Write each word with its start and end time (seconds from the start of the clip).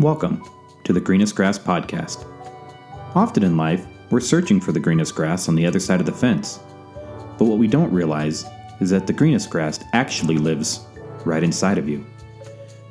Welcome 0.00 0.42
to 0.82 0.92
the 0.92 1.00
Greenest 1.00 1.36
Grass 1.36 1.56
Podcast. 1.56 2.26
Often 3.14 3.44
in 3.44 3.56
life, 3.56 3.86
we're 4.10 4.18
searching 4.18 4.60
for 4.60 4.72
the 4.72 4.80
greenest 4.80 5.14
grass 5.14 5.48
on 5.48 5.54
the 5.54 5.64
other 5.64 5.78
side 5.78 6.00
of 6.00 6.06
the 6.06 6.10
fence. 6.12 6.58
But 7.38 7.44
what 7.44 7.58
we 7.58 7.68
don't 7.68 7.92
realize 7.92 8.44
is 8.80 8.90
that 8.90 9.06
the 9.06 9.12
greenest 9.12 9.50
grass 9.50 9.78
actually 9.92 10.36
lives 10.36 10.84
right 11.24 11.44
inside 11.44 11.78
of 11.78 11.88
you. 11.88 12.04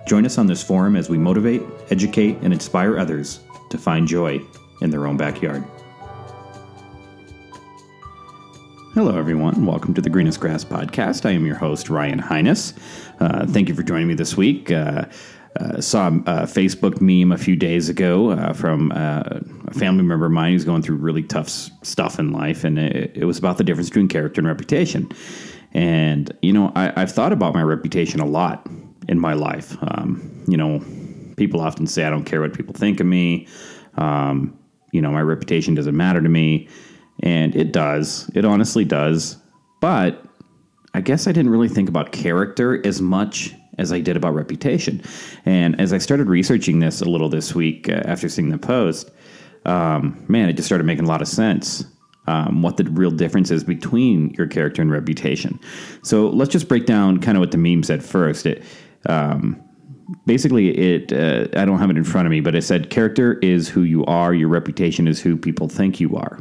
Join 0.07 0.25
us 0.25 0.37
on 0.37 0.47
this 0.47 0.63
forum 0.63 0.95
as 0.95 1.09
we 1.09 1.17
motivate, 1.17 1.61
educate, 1.89 2.37
and 2.37 2.53
inspire 2.53 2.97
others 2.97 3.41
to 3.69 3.77
find 3.77 4.07
joy 4.07 4.41
in 4.79 4.89
their 4.89 5.05
own 5.05 5.17
backyard. 5.17 5.65
Hello, 8.93 9.17
everyone. 9.17 9.65
Welcome 9.65 9.93
to 9.95 10.01
the 10.01 10.09
Greenest 10.09 10.39
Grass 10.39 10.63
Podcast. 10.63 11.25
I 11.25 11.31
am 11.31 11.45
your 11.45 11.55
host, 11.55 11.89
Ryan 11.89 12.19
Highness. 12.19 12.75
Uh, 13.19 13.45
thank 13.47 13.67
you 13.67 13.73
for 13.73 13.81
joining 13.81 14.07
me 14.07 14.13
this 14.13 14.37
week. 14.37 14.71
Uh, 14.71 15.05
uh, 15.59 15.79
saw 15.79 16.07
a 16.07 16.45
Facebook 16.47 16.99
meme 17.01 17.31
a 17.31 17.37
few 17.37 17.55
days 17.55 17.89
ago 17.89 18.31
uh, 18.31 18.53
from 18.53 18.91
uh, 18.91 19.39
a 19.67 19.73
family 19.73 20.03
member 20.03 20.25
of 20.25 20.31
mine 20.31 20.53
who's 20.53 20.65
going 20.65 20.81
through 20.81 20.95
really 20.95 21.23
tough 21.23 21.47
s- 21.47 21.71
stuff 21.83 22.19
in 22.19 22.31
life, 22.31 22.63
and 22.63 22.79
it, 22.79 23.11
it 23.15 23.25
was 23.25 23.37
about 23.37 23.57
the 23.57 23.63
difference 23.63 23.89
between 23.89 24.07
character 24.07 24.41
and 24.41 24.47
reputation. 24.47 25.11
And 25.73 26.35
you 26.41 26.53
know, 26.53 26.71
I, 26.75 26.93
I've 26.99 27.11
thought 27.11 27.33
about 27.33 27.53
my 27.53 27.61
reputation 27.61 28.19
a 28.19 28.25
lot 28.25 28.67
in 29.07 29.19
my 29.19 29.33
life. 29.33 29.77
Um, 29.81 30.43
you 30.47 30.57
know, 30.57 30.81
people 31.37 31.61
often 31.61 31.87
say 31.87 32.05
I 32.05 32.09
don't 32.09 32.25
care 32.25 32.41
what 32.41 32.53
people 32.53 32.73
think 32.73 32.99
of 32.99 33.05
me. 33.05 33.47
Um, 33.95 34.57
you 34.91 35.01
know, 35.01 35.11
my 35.11 35.21
reputation 35.21 35.75
doesn't 35.75 35.95
matter 35.95 36.21
to 36.21 36.29
me, 36.29 36.67
and 37.21 37.55
it 37.55 37.71
does. 37.71 38.29
It 38.33 38.45
honestly 38.45 38.85
does. 38.85 39.37
But 39.81 40.23
I 40.93 41.01
guess 41.01 41.27
I 41.27 41.31
didn't 41.31 41.51
really 41.51 41.69
think 41.69 41.89
about 41.89 42.11
character 42.11 42.85
as 42.85 43.01
much 43.01 43.53
as 43.77 43.91
I 43.91 43.99
did 43.99 44.17
about 44.17 44.35
reputation. 44.35 45.01
And 45.45 45.79
as 45.79 45.93
I 45.93 45.97
started 45.97 46.27
researching 46.27 46.79
this 46.79 47.01
a 47.01 47.05
little 47.05 47.29
this 47.29 47.55
week 47.55 47.89
uh, 47.89 48.01
after 48.05 48.29
seeing 48.29 48.49
the 48.49 48.57
post, 48.57 49.11
um, 49.65 50.23
man, 50.27 50.49
it 50.49 50.53
just 50.53 50.67
started 50.67 50.85
making 50.85 51.05
a 51.05 51.07
lot 51.07 51.21
of 51.21 51.27
sense. 51.27 51.85
Um, 52.25 52.61
what 52.61 52.77
the 52.77 52.85
real 52.85 53.11
difference 53.11 53.51
is 53.51 53.65
between 53.65 54.29
your 54.37 54.47
character 54.47 54.81
and 54.81 54.89
reputation. 54.89 55.59
So 56.03 56.29
let's 56.29 56.51
just 56.51 56.69
break 56.69 56.85
down 56.85 57.19
kind 57.19 57.35
of 57.35 57.41
what 57.41 57.51
the 57.51 57.57
meme 57.57 57.83
said 57.83 58.01
first. 58.01 58.45
It 58.45 58.63
um, 59.07 59.61
basically 60.25 60.69
it 60.69 61.11
uh, 61.11 61.47
I 61.59 61.65
don't 61.65 61.79
have 61.79 61.89
it 61.89 61.97
in 61.97 62.05
front 62.05 62.25
of 62.25 62.31
me, 62.31 62.39
but 62.39 62.55
it 62.55 62.61
said 62.61 62.89
character 62.89 63.39
is 63.39 63.67
who 63.67 63.83
you 63.83 64.05
are, 64.05 64.33
your 64.33 64.47
reputation 64.47 65.05
is 65.05 65.21
who 65.21 65.35
people 65.35 65.67
think 65.67 65.99
you 65.99 66.15
are. 66.15 66.39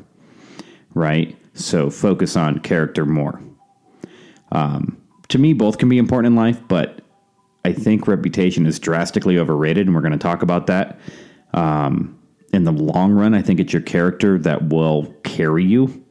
Right? 0.95 1.37
So 1.55 1.91
focus 1.91 2.37
on 2.37 2.61
character 2.61 3.05
more. 3.05 3.43
Um, 4.53 5.03
to 5.29 5.39
me, 5.39 5.53
both 5.53 5.79
can 5.79 5.89
be 5.89 5.99
important 5.99 6.33
in 6.33 6.37
life, 6.37 6.61
but 6.69 7.02
I 7.65 7.73
think 7.73 8.09
reputation 8.09 8.67
is 8.67 8.79
drastically 8.79 9.39
overrated, 9.39 9.87
and 9.87 9.95
we're 9.95 10.03
going 10.03 10.13
to 10.13 10.19
talk 10.19 10.43
about 10.43 10.67
that. 10.67 10.99
Um, 11.55 12.19
in 12.53 12.65
the 12.65 12.73
long 12.73 13.13
run, 13.13 13.35
I 13.35 13.43
think 13.43 13.61
it's 13.61 13.73
your 13.73 13.83
character 13.83 14.39
that 14.39 14.69
will 14.69 15.15
carry 15.23 15.65
you. 15.65 16.05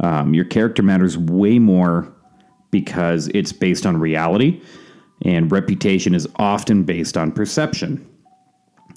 Um, 0.00 0.34
your 0.34 0.44
character 0.44 0.82
matters 0.82 1.16
way 1.16 1.58
more 1.58 2.12
because 2.70 3.28
it's 3.28 3.52
based 3.52 3.86
on 3.86 3.96
reality, 3.96 4.60
and 5.22 5.50
reputation 5.50 6.14
is 6.14 6.28
often 6.36 6.84
based 6.84 7.16
on 7.16 7.32
perception. 7.32 8.06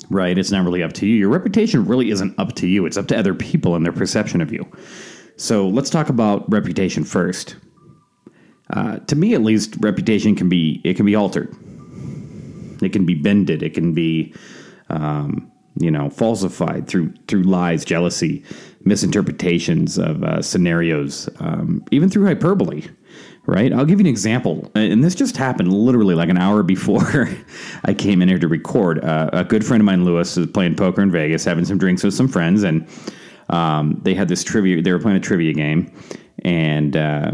Right? 0.09 0.37
It's 0.37 0.51
not 0.51 0.65
really 0.65 0.83
up 0.83 0.93
to 0.93 1.05
you. 1.05 1.15
Your 1.15 1.29
reputation 1.29 1.85
really 1.85 2.09
isn't 2.09 2.37
up 2.39 2.55
to 2.55 2.67
you, 2.67 2.85
it's 2.85 2.97
up 2.97 3.07
to 3.07 3.17
other 3.17 3.33
people 3.33 3.75
and 3.75 3.85
their 3.85 3.93
perception 3.93 4.41
of 4.41 4.51
you. 4.51 4.69
So 5.37 5.67
let's 5.69 5.89
talk 5.89 6.09
about 6.09 6.49
reputation 6.51 7.05
first. 7.05 7.55
Uh, 8.71 8.99
to 8.99 9.15
me, 9.15 9.33
at 9.33 9.41
least, 9.41 9.75
reputation 9.79 10.35
can 10.35 10.49
be 10.49 10.81
it 10.83 10.95
can 10.95 11.05
be 11.05 11.15
altered. 11.15 11.55
It 12.81 12.93
can 12.93 13.05
be 13.05 13.15
bended. 13.15 13.63
It 13.63 13.73
can 13.73 13.93
be, 13.93 14.33
um, 14.89 15.51
you 15.79 15.91
know, 15.91 16.09
falsified 16.09 16.87
through 16.87 17.13
through 17.27 17.43
lies, 17.43 17.85
jealousy, 17.85 18.43
misinterpretations 18.83 19.97
of 19.97 20.23
uh, 20.23 20.41
scenarios, 20.41 21.29
um, 21.39 21.83
even 21.91 22.09
through 22.09 22.25
hyperbole. 22.25 22.83
Right? 23.45 23.73
I'll 23.73 23.85
give 23.85 23.99
you 23.99 24.05
an 24.05 24.09
example, 24.09 24.69
and 24.75 25.03
this 25.03 25.15
just 25.15 25.35
happened 25.35 25.73
literally 25.73 26.13
like 26.13 26.29
an 26.29 26.37
hour 26.37 26.61
before 26.75 27.29
I 27.83 27.95
came 27.95 28.21
in 28.21 28.29
here 28.29 28.37
to 28.37 28.47
record. 28.47 29.03
Uh, 29.03 29.31
a 29.33 29.43
good 29.43 29.65
friend 29.65 29.81
of 29.81 29.85
mine, 29.85 30.05
Lewis, 30.05 30.37
is 30.37 30.45
playing 30.47 30.75
poker 30.75 31.01
in 31.01 31.09
Vegas, 31.09 31.45
having 31.45 31.65
some 31.65 31.79
drinks 31.79 32.03
with 32.03 32.13
some 32.13 32.27
friends, 32.27 32.61
and 32.61 32.87
um, 33.49 33.99
they 34.03 34.13
had 34.13 34.27
this 34.27 34.43
trivia. 34.43 34.83
They 34.83 34.91
were 34.91 34.99
playing 34.99 35.17
a 35.17 35.21
trivia 35.21 35.53
game, 35.53 35.91
and 36.43 36.95
uh, 36.95 37.31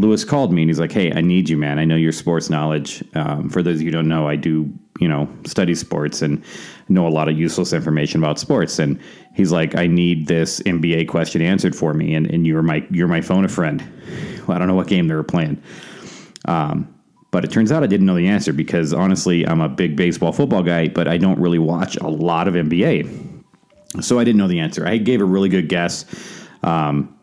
Lewis 0.00 0.24
called 0.24 0.52
me 0.52 0.62
and 0.62 0.70
he's 0.70 0.80
like, 0.80 0.92
"Hey, 0.92 1.12
I 1.12 1.20
need 1.20 1.48
you, 1.48 1.58
man. 1.58 1.78
I 1.78 1.84
know 1.84 1.96
your 1.96 2.12
sports 2.12 2.48
knowledge. 2.48 3.04
Um, 3.14 3.50
for 3.50 3.62
those 3.62 3.82
you 3.82 3.90
don't 3.90 4.08
know, 4.08 4.26
I 4.26 4.34
do, 4.34 4.72
you 4.98 5.06
know, 5.06 5.28
study 5.44 5.74
sports 5.74 6.22
and 6.22 6.42
know 6.88 7.06
a 7.06 7.10
lot 7.10 7.28
of 7.28 7.38
useless 7.38 7.74
information 7.74 8.20
about 8.22 8.38
sports. 8.38 8.78
And 8.78 8.98
he's 9.34 9.52
like, 9.52 9.76
I 9.76 9.86
need 9.86 10.26
this 10.26 10.60
NBA 10.60 11.08
question 11.08 11.42
answered 11.42 11.76
for 11.76 11.92
me. 11.92 12.14
And, 12.14 12.26
and 12.26 12.46
you're 12.46 12.62
my 12.62 12.84
you're 12.90 13.08
my 13.08 13.20
phone 13.20 13.44
a 13.44 13.48
friend. 13.48 13.82
Well, 14.46 14.56
I 14.56 14.58
don't 14.58 14.68
know 14.68 14.74
what 14.74 14.88
game 14.88 15.06
they 15.06 15.14
were 15.14 15.22
playing. 15.22 15.62
Um, 16.46 16.92
but 17.30 17.44
it 17.44 17.52
turns 17.52 17.70
out 17.70 17.84
I 17.84 17.86
didn't 17.86 18.06
know 18.06 18.16
the 18.16 18.26
answer 18.26 18.52
because 18.52 18.92
honestly, 18.92 19.46
I'm 19.46 19.60
a 19.60 19.68
big 19.68 19.94
baseball 19.94 20.32
football 20.32 20.62
guy, 20.62 20.88
but 20.88 21.06
I 21.06 21.18
don't 21.18 21.38
really 21.38 21.58
watch 21.58 21.96
a 21.96 22.08
lot 22.08 22.48
of 22.48 22.54
NBA. 22.54 23.42
So 24.00 24.18
I 24.18 24.24
didn't 24.24 24.38
know 24.38 24.48
the 24.48 24.58
answer. 24.58 24.86
I 24.88 24.96
gave 24.96 25.20
a 25.20 25.24
really 25.24 25.50
good 25.50 25.68
guess. 25.68 26.06
Um, 26.62 27.14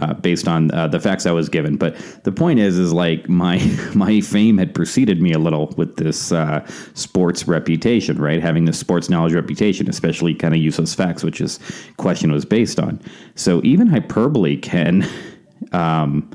uh, 0.00 0.12
based 0.14 0.46
on 0.46 0.70
uh, 0.72 0.86
the 0.88 1.00
facts 1.00 1.24
I 1.24 1.32
was 1.32 1.48
given. 1.48 1.76
But 1.76 1.96
the 2.24 2.32
point 2.32 2.58
is, 2.58 2.78
is 2.78 2.92
like 2.92 3.28
my 3.28 3.58
my 3.94 4.20
fame 4.20 4.58
had 4.58 4.74
preceded 4.74 5.22
me 5.22 5.32
a 5.32 5.38
little 5.38 5.72
with 5.76 5.96
this 5.96 6.32
uh, 6.32 6.66
sports 6.94 7.48
reputation, 7.48 8.18
right? 8.18 8.42
Having 8.42 8.66
this 8.66 8.78
sports 8.78 9.08
knowledge 9.08 9.32
reputation, 9.32 9.88
especially 9.88 10.34
kind 10.34 10.54
of 10.54 10.60
useless 10.60 10.94
facts, 10.94 11.22
which 11.22 11.38
this 11.38 11.58
question 11.96 12.30
was 12.30 12.44
based 12.44 12.78
on. 12.78 13.00
So 13.34 13.60
even 13.64 13.86
hyperbole 13.86 14.56
can, 14.58 15.08
um, 15.72 16.30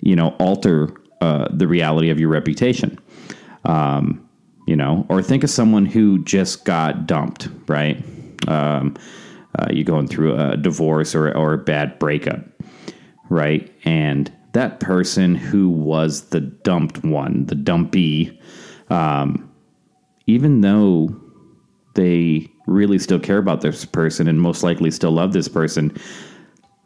you 0.00 0.16
know, 0.16 0.30
alter 0.40 0.92
uh, 1.20 1.48
the 1.50 1.68
reality 1.68 2.10
of 2.10 2.18
your 2.18 2.28
reputation. 2.28 2.98
Um, 3.64 4.20
you 4.66 4.76
know, 4.76 5.04
or 5.10 5.22
think 5.22 5.44
of 5.44 5.50
someone 5.50 5.84
who 5.84 6.18
just 6.24 6.64
got 6.64 7.06
dumped, 7.06 7.48
right? 7.66 8.02
Um, 8.48 8.96
uh, 9.58 9.66
you're 9.70 9.84
going 9.84 10.08
through 10.08 10.36
a 10.36 10.56
divorce 10.56 11.14
or, 11.14 11.30
or 11.36 11.52
a 11.52 11.58
bad 11.58 11.98
breakup 11.98 12.40
right? 13.28 13.72
And 13.84 14.32
that 14.52 14.80
person 14.80 15.34
who 15.34 15.68
was 15.68 16.28
the 16.28 16.40
dumped 16.40 17.04
one, 17.04 17.46
the 17.46 17.54
dumpy, 17.54 18.40
um, 18.88 19.50
even 20.26 20.60
though 20.60 21.14
they 21.94 22.50
really 22.66 22.98
still 22.98 23.18
care 23.18 23.38
about 23.38 23.60
this 23.60 23.84
person 23.84 24.28
and 24.28 24.40
most 24.40 24.62
likely 24.62 24.90
still 24.90 25.12
love 25.12 25.32
this 25.32 25.48
person, 25.48 25.96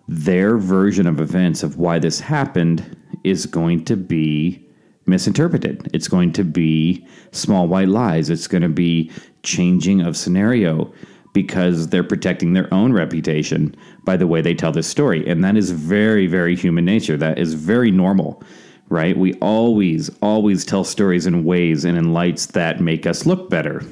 their 0.09 0.57
version 0.57 1.07
of 1.07 1.21
events 1.21 1.63
of 1.63 1.77
why 1.77 1.99
this 1.99 2.21
happened 2.21 2.97
is 3.25 3.47
going 3.47 3.85
to 3.85 3.97
be 3.97 4.65
misinterpreted. 5.07 5.89
It's 5.93 6.09
going 6.09 6.33
to 6.33 6.45
be 6.45 7.07
small 7.33 7.69
white 7.69 7.89
lies. 7.89 8.31
It's 8.31 8.47
going 8.47 8.63
to 8.63 8.69
be 8.69 9.11
changing 9.43 10.01
of 10.03 10.17
scenario 10.17 10.93
because 11.33 11.89
they're 11.89 12.05
protecting 12.05 12.53
their 12.53 12.73
own 12.73 12.93
reputation 12.93 13.75
by 14.05 14.17
the 14.17 14.27
way 14.27 14.41
they 14.41 14.55
tell 14.55 14.73
this 14.73 14.87
story. 14.87 15.27
And 15.29 15.45
that 15.45 15.57
is 15.57 15.71
very, 15.71 16.27
very 16.27 16.57
human 16.57 16.85
nature. 16.85 17.17
That 17.17 17.39
is 17.39 17.55
very 17.55 17.91
normal, 17.91 18.43
right? 18.89 19.17
We 19.17 19.35
always, 19.35 20.11
always 20.21 20.65
tell 20.65 20.85
stories 20.85 21.27
in 21.27 21.45
ways 21.45 21.85
and 21.85 21.97
in 21.99 22.13
lights 22.13 22.47
that 22.47 22.81
make 22.81 23.07
us 23.07 23.27
look 23.27 23.51
better. 23.51 23.83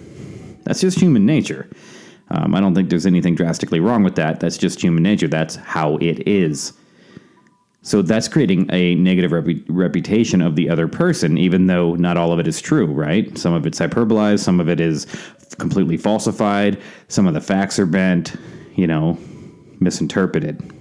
That's 0.64 0.80
just 0.80 0.98
human 0.98 1.26
nature. 1.26 1.68
Um, 2.30 2.54
I 2.54 2.60
don't 2.60 2.74
think 2.74 2.90
there's 2.90 3.06
anything 3.06 3.36
drastically 3.36 3.78
wrong 3.78 4.02
with 4.02 4.16
that. 4.16 4.40
That's 4.40 4.58
just 4.58 4.82
human 4.82 5.02
nature. 5.02 5.28
That's 5.28 5.56
how 5.56 5.96
it 5.98 6.26
is. 6.26 6.72
So 7.82 8.02
that's 8.02 8.26
creating 8.26 8.68
a 8.72 8.96
negative 8.96 9.30
repu- 9.30 9.64
reputation 9.68 10.40
of 10.42 10.56
the 10.56 10.68
other 10.68 10.88
person, 10.88 11.38
even 11.38 11.68
though 11.68 11.94
not 11.94 12.16
all 12.16 12.32
of 12.32 12.40
it 12.40 12.48
is 12.48 12.60
true, 12.60 12.86
right? 12.86 13.38
Some 13.38 13.52
of 13.52 13.64
it's 13.64 13.78
hyperbolized, 13.78 14.40
some 14.40 14.58
of 14.58 14.68
it 14.68 14.80
is 14.80 15.06
completely 15.54 15.96
falsified, 15.96 16.80
some 17.08 17.26
of 17.26 17.34
the 17.34 17.40
facts 17.40 17.78
are 17.78 17.86
bent, 17.86 18.34
you 18.74 18.86
know, 18.86 19.18
misinterpreted. 19.80 20.72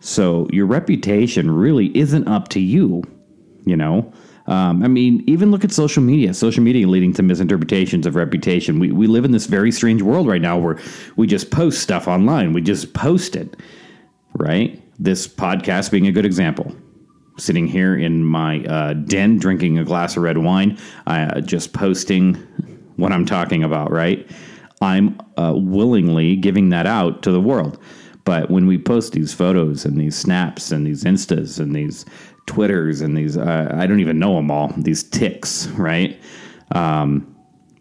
So 0.00 0.48
your 0.50 0.66
reputation 0.66 1.50
really 1.50 1.96
isn't 1.96 2.28
up 2.28 2.48
to 2.48 2.60
you, 2.60 3.02
you 3.64 3.76
know. 3.76 4.12
Um, 4.46 4.82
I 4.82 4.88
mean, 4.88 5.24
even 5.26 5.50
look 5.50 5.64
at 5.64 5.72
social 5.72 6.02
media. 6.02 6.34
Social 6.34 6.62
media 6.62 6.86
leading 6.86 7.14
to 7.14 7.22
misinterpretations 7.22 8.06
of 8.06 8.14
reputation. 8.14 8.78
We 8.78 8.92
we 8.92 9.06
live 9.06 9.24
in 9.24 9.30
this 9.30 9.46
very 9.46 9.72
strange 9.72 10.02
world 10.02 10.26
right 10.26 10.42
now 10.42 10.58
where 10.58 10.78
we 11.16 11.26
just 11.26 11.50
post 11.50 11.80
stuff 11.80 12.06
online. 12.06 12.52
We 12.52 12.60
just 12.60 12.92
post 12.92 13.36
it, 13.36 13.56
right? 14.34 14.78
This 14.98 15.26
podcast 15.26 15.90
being 15.90 16.06
a 16.06 16.12
good 16.12 16.26
example. 16.26 16.76
Sitting 17.38 17.66
here 17.66 17.96
in 17.96 18.22
my 18.22 18.62
uh, 18.64 18.92
den, 18.92 19.38
drinking 19.38 19.78
a 19.78 19.84
glass 19.84 20.16
of 20.16 20.22
red 20.22 20.38
wine, 20.38 20.78
uh, 21.06 21.40
just 21.40 21.72
posting 21.72 22.36
what 22.96 23.12
I'm 23.12 23.24
talking 23.24 23.62
about, 23.62 23.90
right? 23.90 24.28
I'm 24.80 25.18
uh, 25.36 25.54
willingly 25.56 26.36
giving 26.36 26.70
that 26.70 26.86
out 26.86 27.22
to 27.22 27.30
the 27.30 27.40
world. 27.40 27.78
But 28.24 28.50
when 28.50 28.66
we 28.66 28.78
post 28.78 29.12
these 29.12 29.34
photos 29.34 29.84
and 29.84 29.98
these 29.98 30.16
snaps 30.16 30.72
and 30.72 30.86
these 30.86 31.04
instas 31.04 31.58
and 31.58 31.74
these 31.74 32.06
Twitters 32.46 33.00
and 33.00 33.16
these, 33.16 33.36
uh, 33.36 33.74
I 33.74 33.86
don't 33.86 34.00
even 34.00 34.18
know 34.18 34.36
them 34.36 34.50
all, 34.50 34.68
these 34.76 35.02
ticks, 35.02 35.66
right? 35.68 36.18
Um, 36.72 37.34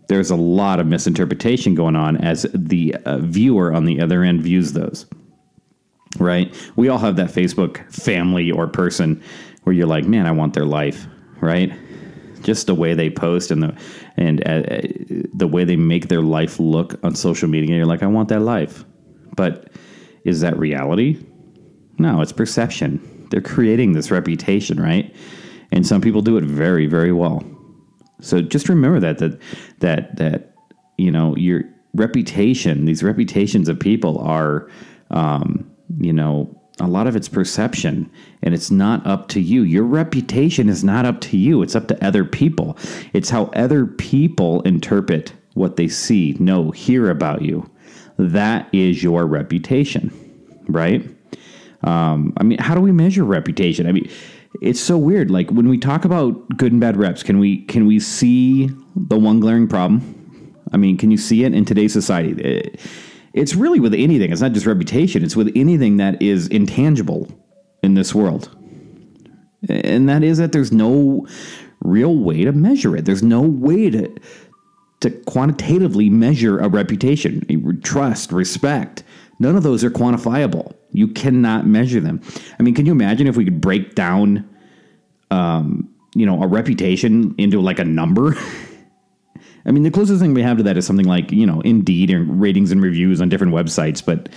there's 0.08 0.32
a 0.32 0.36
lot 0.36 0.80
of 0.80 0.88
misinterpretation 0.88 1.76
going 1.76 1.96
on 1.96 2.18
as 2.18 2.46
the 2.54 2.96
uh, 3.06 3.20
viewer 3.20 3.74
on 3.74 3.86
the 3.86 4.02
other 4.02 4.24
end 4.24 4.42
views 4.42 4.74
those. 4.74 5.06
Right? 6.20 6.54
We 6.76 6.90
all 6.90 7.00
have 7.00 7.16
that 7.16 7.30
Facebook 7.30 7.92
family 7.92 8.52
or 8.52 8.68
person 8.68 9.24
where 9.64 9.74
you're 9.74 9.88
like, 9.88 10.06
man, 10.06 10.28
I 10.28 10.32
want 10.32 10.54
their 10.54 10.66
life. 10.66 11.08
Right? 11.40 11.74
Just 12.44 12.68
the 12.68 12.76
way 12.76 12.94
they 12.94 13.10
post 13.10 13.52
and 13.52 13.64
the 13.64 13.78
and 14.18 14.46
uh, 14.48 14.82
the 15.34 15.48
way 15.48 15.64
they 15.64 15.76
make 15.76 16.08
their 16.08 16.22
life 16.22 16.60
look 16.60 17.00
on 17.04 17.16
social 17.16 17.50
media. 17.50 17.76
You're 17.76 17.86
like, 17.86 18.04
I 18.04 18.08
want 18.08 18.30
that 18.30 18.42
life. 18.42 18.86
But 19.36 19.70
is 20.26 20.42
that 20.42 20.58
reality? 20.58 21.24
No, 21.98 22.22
it's 22.22 22.32
perception. 22.32 23.28
They're 23.32 23.42
creating 23.42 23.94
this 23.94 24.12
reputation, 24.12 24.80
right? 24.80 25.14
And 25.72 25.88
some 25.88 26.02
people 26.02 26.22
do 26.22 26.38
it 26.38 26.44
very, 26.44 26.86
very 26.86 27.12
well. 27.12 27.44
So 28.22 28.42
just 28.42 28.70
remember 28.70 29.00
that 29.00 29.18
that 29.20 29.40
that 29.80 30.16
that 30.18 30.56
you 30.98 31.12
know 31.12 31.36
your 31.36 31.64
reputation, 31.94 32.86
these 32.86 33.04
reputations 33.04 33.70
of 33.70 33.80
people 33.80 34.18
are, 34.20 34.70
um, 35.12 35.70
you 36.00 36.14
know, 36.14 36.63
a 36.80 36.88
lot 36.88 37.08
of 37.08 37.16
it's 37.16 37.30
perception, 37.30 38.10
and 38.42 38.54
it's 38.54 38.72
not 38.72 39.06
up 39.06 39.28
to 39.30 39.40
you. 39.40 39.62
Your 39.62 39.84
reputation 39.84 40.70
is 40.70 40.84
not 40.84 41.06
up 41.06 41.22
to 41.22 41.38
you. 41.38 41.62
It's 41.62 41.76
up 41.76 41.88
to 41.90 42.06
other 42.06 42.26
people. 42.26 42.78
It's 43.14 43.30
how 43.30 43.46
other 43.56 43.86
people 43.86 44.62
interpret 44.62 45.34
what 45.54 45.76
they 45.76 45.88
see, 45.88 46.36
know, 46.40 46.72
hear 46.72 47.10
about 47.12 47.44
you. 47.44 47.70
That 48.18 48.68
is 48.74 49.04
your 49.04 49.28
reputation, 49.28 50.12
right? 50.68 51.08
Um, 51.84 52.34
I 52.38 52.44
mean, 52.44 52.58
how 52.60 52.74
do 52.74 52.82
we 52.82 52.92
measure 52.92 53.24
reputation? 53.24 53.88
I 53.88 53.92
mean 53.92 54.10
it's 54.62 54.80
so 54.80 54.98
weird. 54.98 55.32
Like 55.32 55.50
when 55.50 55.68
we 55.68 55.78
talk 55.78 56.06
about 56.06 56.58
good 56.58 56.72
and 56.72 56.82
bad 56.82 56.98
reps, 56.98 57.24
can 57.24 57.40
we 57.40 57.64
can 57.66 57.86
we 57.86 58.00
see 58.00 58.70
the 58.96 59.18
one 59.18 59.40
glaring 59.40 59.68
problem? 59.68 60.54
I 60.72 60.78
mean, 60.78 60.98
can 60.98 61.12
you 61.12 61.18
see 61.18 61.44
it 61.44 61.54
in 61.54 61.66
today's 61.66 61.94
society? 61.94 62.42
It, 62.42 62.80
it's 63.34 63.56
really 63.56 63.80
with 63.80 63.94
anything. 63.94 64.32
It's 64.32 64.42
not 64.42 64.54
just 64.54 64.66
reputation. 64.66 65.24
It's 65.24 65.36
with 65.36 65.52
anything 65.56 65.98
that 65.98 66.22
is 66.22 66.48
intangible 66.48 67.28
in 67.82 67.96
this 67.96 68.14
world, 68.14 68.56
and 69.68 70.08
that 70.08 70.24
is 70.24 70.38
that 70.38 70.52
there's 70.52 70.72
no 70.72 71.28
real 71.82 72.16
way 72.16 72.44
to 72.44 72.52
measure 72.52 72.96
it. 72.96 73.06
There's 73.06 73.24
no 73.24 73.42
way 73.42 73.90
to 73.90 74.16
to 75.02 75.10
quantitatively 75.10 76.10
measure 76.10 76.60
a 76.60 76.70
reputation, 76.70 77.82
trust, 77.84 78.32
respect. 78.32 79.04
None 79.38 79.58
of 79.58 79.64
those 79.64 79.84
are 79.84 79.90
quantifiable. 79.90 80.74
You 80.94 81.10
cannot 81.10 81.68
measure 81.68 82.00
them. 82.00 82.22
I 82.58 82.64
mean, 82.64 82.74
can 82.74 82.86
you 82.86 82.94
imagine 82.94 83.28
if 83.28 83.36
we 83.36 83.44
could 83.44 83.60
break 83.60 83.96
down, 83.96 84.48
um, 85.30 85.94
you 86.16 86.26
know, 86.26 86.42
a 86.42 86.48
reputation 86.48 87.36
into 87.38 87.60
like 87.60 87.80
a 87.80 87.84
number? 87.84 88.38
I 89.66 89.72
mean, 89.72 89.84
the 89.84 89.92
closest 89.92 90.22
thing 90.22 90.34
we 90.34 90.42
have 90.42 90.58
to 90.58 90.64
that 90.64 90.78
is 90.78 90.86
something 90.86 91.06
like 91.06 91.32
you 91.32 91.46
know 91.46 91.62
Indeed 91.62 92.10
and 92.10 92.42
ratings 92.42 92.72
and 92.72 92.82
reviews 92.82 93.22
on 93.22 93.30
different 93.30 93.54
websites, 93.54 94.04
but 94.04 94.30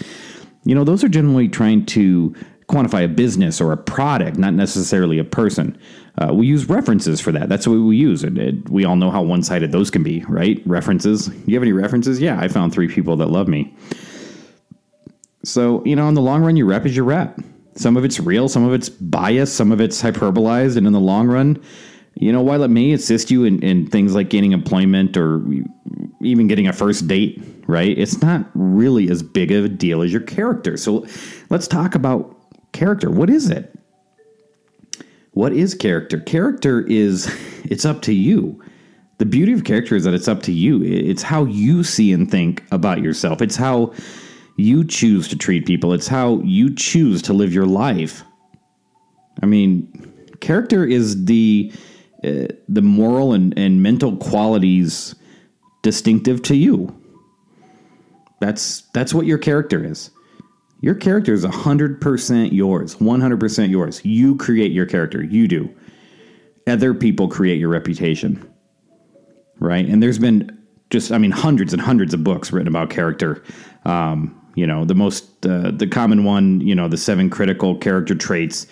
you 0.64 0.74
know 0.74 0.84
those 0.84 1.02
are 1.04 1.08
generally 1.08 1.48
trying 1.48 1.86
to 1.86 2.34
quantify 2.68 3.04
a 3.04 3.08
business 3.08 3.60
or 3.60 3.72
a 3.72 3.76
product, 3.76 4.36
not 4.38 4.54
necessarily 4.54 5.18
a 5.18 5.24
person. 5.24 5.78
Uh, 6.18 6.32
we 6.34 6.46
use 6.46 6.68
references 6.68 7.20
for 7.20 7.30
that. 7.30 7.48
That's 7.48 7.66
what 7.66 7.74
we 7.74 7.96
use. 7.96 8.24
And 8.24 8.38
it, 8.38 8.68
we 8.68 8.84
all 8.84 8.96
know 8.96 9.10
how 9.10 9.22
one 9.22 9.42
sided 9.42 9.70
those 9.70 9.90
can 9.90 10.02
be, 10.02 10.24
right? 10.28 10.60
References. 10.66 11.30
You 11.46 11.54
have 11.54 11.62
any 11.62 11.72
references? 11.72 12.20
Yeah, 12.20 12.40
I 12.40 12.48
found 12.48 12.72
three 12.72 12.88
people 12.88 13.16
that 13.18 13.26
love 13.26 13.46
me. 13.48 13.72
So, 15.44 15.84
you 15.84 15.94
know, 15.94 16.08
in 16.08 16.14
the 16.14 16.22
long 16.22 16.42
run, 16.42 16.56
your 16.56 16.66
rep 16.66 16.86
is 16.86 16.96
your 16.96 17.04
rep. 17.04 17.38
Some 17.76 17.96
of 17.96 18.04
it's 18.04 18.18
real, 18.18 18.48
some 18.48 18.64
of 18.64 18.72
it's 18.72 18.88
biased, 18.88 19.54
some 19.54 19.70
of 19.70 19.80
it's 19.80 20.02
hyperbolized. 20.02 20.76
And 20.76 20.86
in 20.86 20.92
the 20.92 21.00
long 21.00 21.28
run, 21.28 21.62
you 22.16 22.32
know, 22.32 22.40
while 22.40 22.62
it 22.62 22.68
may 22.68 22.92
assist 22.92 23.30
you 23.30 23.44
in, 23.44 23.62
in 23.62 23.86
things 23.86 24.14
like 24.14 24.30
gaining 24.30 24.52
employment 24.52 25.16
or 25.16 25.44
even 26.22 26.48
getting 26.48 26.66
a 26.66 26.72
first 26.72 27.06
date, 27.06 27.42
right? 27.66 27.96
It's 27.96 28.22
not 28.22 28.50
really 28.54 29.10
as 29.10 29.22
big 29.22 29.52
of 29.52 29.66
a 29.66 29.68
deal 29.68 30.02
as 30.02 30.12
your 30.12 30.22
character. 30.22 30.76
So 30.78 31.06
let's 31.50 31.68
talk 31.68 31.94
about 31.94 32.34
character. 32.72 33.10
What 33.10 33.28
is 33.28 33.50
it? 33.50 33.78
What 35.32 35.52
is 35.52 35.74
character? 35.74 36.18
Character 36.20 36.80
is, 36.86 37.26
it's 37.64 37.84
up 37.84 38.00
to 38.02 38.14
you. 38.14 38.62
The 39.18 39.26
beauty 39.26 39.52
of 39.52 39.64
character 39.64 39.94
is 39.94 40.04
that 40.04 40.14
it's 40.14 40.28
up 40.28 40.42
to 40.44 40.52
you. 40.52 40.82
It's 40.82 41.22
how 41.22 41.44
you 41.44 41.84
see 41.84 42.12
and 42.12 42.30
think 42.30 42.64
about 42.70 43.02
yourself. 43.02 43.42
It's 43.42 43.56
how 43.56 43.92
you 44.56 44.84
choose 44.84 45.28
to 45.28 45.36
treat 45.36 45.66
people, 45.66 45.92
it's 45.92 46.08
how 46.08 46.40
you 46.40 46.74
choose 46.74 47.20
to 47.22 47.34
live 47.34 47.52
your 47.52 47.66
life. 47.66 48.24
I 49.42 49.46
mean, 49.46 49.86
character 50.40 50.86
is 50.86 51.26
the 51.26 51.70
uh, 52.26 52.48
the 52.68 52.82
moral 52.82 53.32
and, 53.32 53.56
and 53.58 53.82
mental 53.82 54.16
qualities 54.16 55.14
distinctive 55.82 56.42
to 56.42 56.56
you. 56.56 56.94
That's 58.40 58.82
that's 58.92 59.14
what 59.14 59.26
your 59.26 59.38
character 59.38 59.84
is. 59.84 60.10
Your 60.80 60.94
character 60.94 61.32
is 61.32 61.44
100% 61.44 62.52
yours, 62.52 62.96
100% 62.96 63.70
yours. 63.70 64.04
You 64.04 64.36
create 64.36 64.72
your 64.72 64.86
character, 64.86 65.22
you 65.22 65.48
do. 65.48 65.74
Other 66.66 66.92
people 66.92 67.28
create 67.28 67.58
your 67.58 67.70
reputation. 67.70 68.50
Right? 69.58 69.86
And 69.86 70.02
there's 70.02 70.18
been 70.18 70.56
just 70.90 71.12
I 71.12 71.18
mean 71.18 71.30
hundreds 71.30 71.72
and 71.72 71.80
hundreds 71.80 72.12
of 72.12 72.22
books 72.24 72.52
written 72.52 72.68
about 72.68 72.90
character. 72.90 73.42
Um, 73.84 74.40
you 74.54 74.66
know, 74.66 74.84
the 74.84 74.94
most 74.94 75.46
uh, 75.46 75.70
the 75.70 75.86
common 75.86 76.24
one, 76.24 76.60
you 76.60 76.74
know, 76.74 76.88
the 76.88 76.96
seven 76.96 77.30
critical 77.30 77.76
character 77.76 78.14
traits 78.14 78.66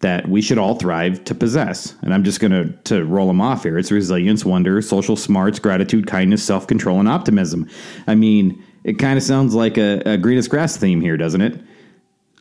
that 0.00 0.28
we 0.28 0.42
should 0.42 0.58
all 0.58 0.74
thrive 0.74 1.24
to 1.24 1.34
possess. 1.34 1.94
And 2.02 2.12
I'm 2.12 2.22
just 2.22 2.40
going 2.40 2.52
to 2.52 2.72
to 2.84 3.04
roll 3.04 3.26
them 3.26 3.40
off 3.40 3.62
here. 3.62 3.78
It's 3.78 3.90
resilience, 3.90 4.44
wonder, 4.44 4.82
social 4.82 5.16
smarts, 5.16 5.58
gratitude, 5.58 6.06
kindness, 6.06 6.44
self-control 6.44 7.00
and 7.00 7.08
optimism. 7.08 7.68
I 8.06 8.14
mean, 8.14 8.62
it 8.84 8.98
kind 8.98 9.16
of 9.16 9.22
sounds 9.22 9.54
like 9.54 9.78
a, 9.78 10.02
a 10.04 10.18
greenest 10.18 10.50
grass 10.50 10.76
theme 10.76 11.00
here, 11.00 11.16
doesn't 11.16 11.40
it? 11.40 11.60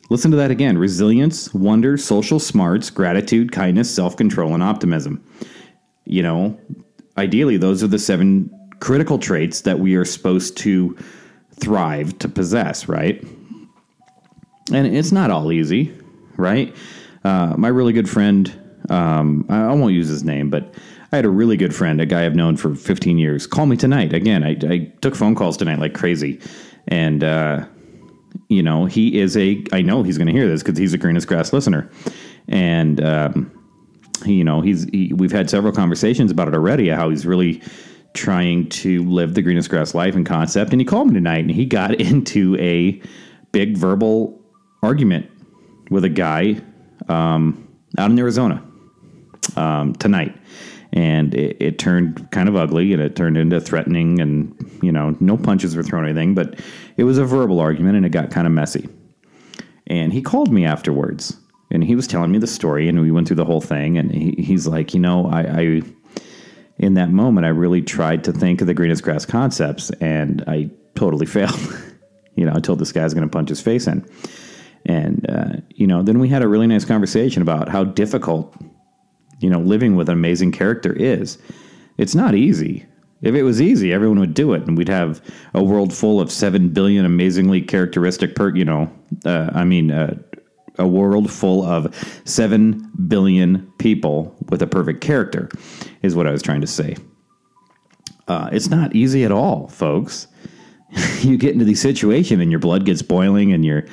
Listen 0.09 0.31
to 0.31 0.37
that 0.37 0.51
again. 0.51 0.77
Resilience, 0.77 1.53
wonder, 1.53 1.97
social 1.97 2.39
smarts, 2.39 2.89
gratitude, 2.89 3.51
kindness, 3.51 3.93
self-control 3.93 4.53
and 4.53 4.61
optimism. 4.61 5.23
You 6.03 6.21
know, 6.21 6.59
ideally 7.17 7.57
those 7.57 7.81
are 7.81 7.87
the 7.87 7.97
seven 7.97 8.51
critical 8.81 9.17
traits 9.17 9.61
that 9.61 9.79
we 9.79 9.95
are 9.95 10.05
supposed 10.05 10.57
to 10.57 10.95
thrive 11.55 12.19
to 12.19 12.29
possess, 12.29 12.87
right? 12.87 13.23
And 14.71 14.87
it's 14.95 15.11
not 15.11 15.31
all 15.31 15.51
easy, 15.51 15.97
right? 16.37 16.75
Uh, 17.25 17.55
my 17.57 17.67
really 17.67 17.91
good 17.91 18.07
friend, 18.07 18.53
um, 18.89 19.47
I, 19.49 19.73
won't 19.73 19.95
use 19.95 20.07
his 20.07 20.23
name, 20.23 20.51
but 20.51 20.71
I 21.11 21.15
had 21.15 21.25
a 21.25 21.29
really 21.29 21.57
good 21.57 21.73
friend, 21.73 21.99
a 21.99 22.05
guy 22.05 22.23
I've 22.23 22.35
known 22.35 22.55
for 22.55 22.75
15 22.75 23.17
years, 23.17 23.47
call 23.47 23.65
me 23.65 23.75
tonight. 23.75 24.13
Again, 24.13 24.43
I, 24.43 24.55
I 24.69 24.93
took 25.01 25.15
phone 25.15 25.33
calls 25.33 25.57
tonight 25.57 25.79
like 25.79 25.95
crazy. 25.95 26.39
And, 26.87 27.23
uh, 27.23 27.65
you 28.47 28.61
know, 28.61 28.85
he 28.85 29.19
is 29.19 29.35
a, 29.37 29.63
I 29.73 29.81
know 29.81 30.03
he's 30.03 30.19
going 30.19 30.27
to 30.27 30.33
hear 30.33 30.47
this 30.47 30.61
because 30.61 30.77
he's 30.77 30.93
a 30.93 30.99
greenest 30.99 31.27
grass 31.27 31.51
listener. 31.51 31.89
And, 32.47 33.03
um, 33.03 33.51
you 34.23 34.43
know, 34.43 34.61
he's, 34.61 34.83
he, 34.91 35.11
we've 35.11 35.31
had 35.31 35.49
several 35.49 35.73
conversations 35.73 36.29
about 36.29 36.47
it 36.47 36.53
already, 36.53 36.89
how 36.89 37.09
he's 37.09 37.25
really, 37.25 37.59
trying 38.13 38.69
to 38.69 39.03
live 39.03 39.33
the 39.33 39.41
greenest 39.41 39.69
grass 39.69 39.95
life 39.95 40.15
and 40.15 40.27
concept. 40.27 40.71
And 40.71 40.79
he 40.79 40.85
called 40.85 41.07
me 41.07 41.15
tonight 41.15 41.39
and 41.39 41.51
he 41.51 41.65
got 41.65 41.95
into 41.99 42.55
a 42.59 43.01
big 43.51 43.75
verbal 43.75 44.39
argument 44.83 45.27
with 45.89 46.05
a 46.05 46.09
guy 46.09 46.61
um, 47.09 47.67
out 47.97 48.11
in 48.11 48.19
Arizona 48.19 48.63
um, 49.55 49.93
tonight. 49.95 50.35
And 50.93 51.33
it, 51.35 51.57
it, 51.59 51.79
turned 51.79 52.31
kind 52.31 52.47
of 52.47 52.55
ugly 52.55 52.93
and 52.93 53.01
it 53.01 53.17
turned 53.17 53.37
into 53.37 53.59
threatening 53.59 54.21
and, 54.21 54.79
you 54.81 54.93
know, 54.93 55.15
no 55.19 55.35
punches 55.35 55.75
were 55.75 55.83
thrown 55.83 56.03
or 56.03 56.07
anything, 56.07 56.35
but 56.35 56.57
it 56.95 57.03
was 57.03 57.17
a 57.17 57.25
verbal 57.25 57.59
argument 57.59 57.97
and 57.97 58.05
it 58.05 58.09
got 58.09 58.31
kind 58.31 58.47
of 58.47 58.53
messy. 58.53 58.87
And 59.87 60.13
he 60.13 60.21
called 60.21 60.53
me 60.53 60.63
afterwards 60.63 61.37
and 61.69 61.83
he 61.83 61.95
was 61.95 62.07
telling 62.07 62.31
me 62.31 62.37
the 62.37 62.47
story 62.47 62.87
and 62.87 63.01
we 63.01 63.11
went 63.11 63.27
through 63.27 63.35
the 63.35 63.45
whole 63.45 63.59
thing. 63.59 63.97
And 63.97 64.09
he, 64.09 64.35
he's 64.37 64.67
like, 64.67 64.93
you 64.93 65.01
know, 65.01 65.27
I, 65.27 65.41
I 65.41 65.81
in 66.77 66.95
that 66.95 67.09
moment, 67.09 67.45
I 67.45 67.49
really 67.49 67.81
tried 67.81 68.23
to 68.25 68.33
think 68.33 68.61
of 68.61 68.67
the 68.67 68.73
greenest 68.73 69.03
grass 69.03 69.25
concepts, 69.25 69.91
and 70.01 70.43
I 70.47 70.69
totally 70.95 71.25
failed. 71.37 71.59
you 72.35 72.45
know, 72.45 72.53
I 72.55 72.59
told 72.59 72.79
this 72.79 72.91
guy's 72.91 73.13
going 73.13 73.27
to 73.27 73.31
punch 73.31 73.49
his 73.49 73.61
face 73.61 73.87
in, 73.87 74.05
and 74.85 75.25
uh, 75.29 75.53
you 75.69 75.87
know, 75.87 76.03
then 76.03 76.19
we 76.19 76.29
had 76.29 76.41
a 76.41 76.47
really 76.47 76.67
nice 76.67 76.85
conversation 76.85 77.41
about 77.41 77.69
how 77.69 77.83
difficult, 77.83 78.55
you 79.39 79.49
know, 79.49 79.59
living 79.59 79.95
with 79.95 80.09
an 80.09 80.13
amazing 80.13 80.51
character 80.51 80.93
is. 80.93 81.37
It's 81.97 82.15
not 82.15 82.35
easy. 82.35 82.85
If 83.21 83.33
it 83.33 83.43
was 83.43 83.61
easy, 83.61 83.93
everyone 83.93 84.19
would 84.19 84.33
do 84.33 84.53
it, 84.53 84.67
and 84.67 84.77
we'd 84.77 84.89
have 84.89 85.21
a 85.53 85.63
world 85.63 85.93
full 85.93 86.19
of 86.19 86.31
seven 86.31 86.69
billion 86.69 87.05
amazingly 87.05 87.61
characteristic, 87.61 88.35
per, 88.35 88.55
you 88.55 88.65
know, 88.65 88.91
uh, 89.25 89.49
I 89.53 89.63
mean, 89.63 89.89
uh, 89.89 90.15
a 90.77 90.87
world 90.87 91.31
full 91.31 91.63
of 91.63 91.93
7 92.25 92.91
billion 93.07 93.71
people 93.77 94.35
with 94.49 94.61
a 94.61 94.67
perfect 94.67 95.01
character, 95.01 95.49
is 96.01 96.15
what 96.15 96.27
I 96.27 96.31
was 96.31 96.41
trying 96.41 96.61
to 96.61 96.67
say. 96.67 96.95
Uh, 98.27 98.49
it's 98.51 98.69
not 98.69 98.95
easy 98.95 99.23
at 99.23 99.31
all, 99.31 99.67
folks. 99.67 100.27
you 101.21 101.37
get 101.37 101.53
into 101.53 101.65
the 101.65 101.75
situation 101.75 102.41
and 102.41 102.51
your 102.51 102.59
blood 102.59 102.85
gets 102.85 103.01
boiling 103.01 103.53
and 103.53 103.63
you're, 103.65 103.85